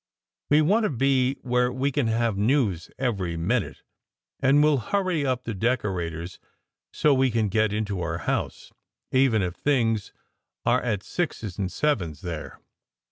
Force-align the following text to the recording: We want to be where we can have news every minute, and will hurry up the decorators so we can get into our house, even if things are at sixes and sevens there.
We 0.49 0.63
want 0.63 0.85
to 0.85 0.89
be 0.89 1.35
where 1.43 1.71
we 1.71 1.91
can 1.91 2.07
have 2.07 2.35
news 2.35 2.89
every 2.97 3.37
minute, 3.37 3.83
and 4.39 4.63
will 4.63 4.79
hurry 4.79 5.23
up 5.27 5.43
the 5.43 5.53
decorators 5.53 6.39
so 6.91 7.13
we 7.13 7.29
can 7.29 7.49
get 7.49 7.71
into 7.71 8.01
our 8.01 8.17
house, 8.17 8.71
even 9.11 9.43
if 9.43 9.53
things 9.53 10.11
are 10.65 10.81
at 10.81 11.03
sixes 11.03 11.59
and 11.59 11.71
sevens 11.71 12.21
there. 12.21 12.59